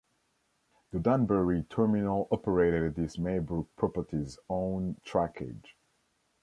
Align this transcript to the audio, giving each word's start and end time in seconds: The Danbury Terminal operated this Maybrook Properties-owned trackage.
The 0.89 0.99
Danbury 0.99 1.61
Terminal 1.69 2.27
operated 2.31 2.95
this 2.95 3.17
Maybrook 3.19 3.67
Properties-owned 3.75 4.99
trackage. 5.05 5.75